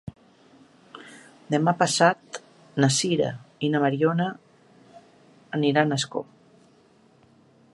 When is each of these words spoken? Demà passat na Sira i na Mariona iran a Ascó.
Demà 1.55 1.73
passat 1.81 2.39
na 2.83 2.89
Sira 2.95 3.29
i 3.67 3.69
na 3.75 3.83
Mariona 3.85 4.27
iran 5.73 5.93
a 5.97 6.01
Ascó. 6.01 6.25